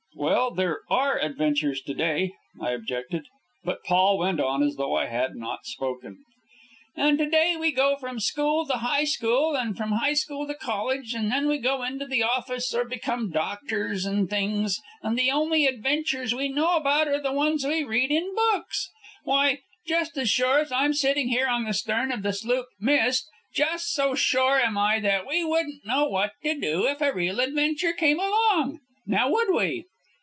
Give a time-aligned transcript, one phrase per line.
[0.13, 3.25] "Well there are adventures today," I objected.
[3.63, 6.25] But Paul went on as though I had not spoken:
[6.97, 11.13] "And today we go from school to high school, and from high school to college,
[11.15, 15.65] and then we go into the office or become doctors and things, and the only
[15.65, 18.89] adventures we know about are the ones we read in books.
[19.23, 23.27] Why, just as sure as I'm sitting here on the stern of the sloop Mist,
[23.55, 27.39] just so sure am I that we wouldn't know what to do if a real
[27.39, 28.81] adventure came along.
[29.07, 29.85] Now, would we?"